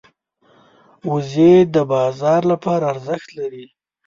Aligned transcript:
وزې 1.11 1.51
د 1.73 1.75
بازار 1.91 2.41
لپاره 2.51 2.83
ارزښت 2.93 3.29
لري 3.39 3.65